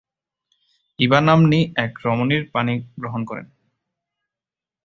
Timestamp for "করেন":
3.25-3.47